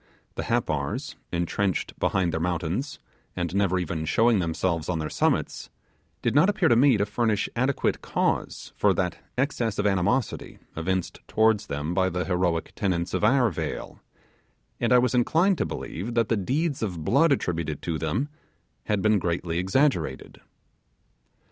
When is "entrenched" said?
1.31-1.99